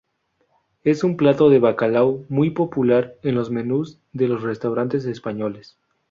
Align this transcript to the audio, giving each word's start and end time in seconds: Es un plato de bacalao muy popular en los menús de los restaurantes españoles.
Es 0.83 1.03
un 1.03 1.15
plato 1.15 1.51
de 1.51 1.59
bacalao 1.59 2.25
muy 2.27 2.49
popular 2.49 3.17
en 3.21 3.35
los 3.35 3.51
menús 3.51 3.99
de 4.13 4.27
los 4.27 4.41
restaurantes 4.41 5.05
españoles. 5.05 5.77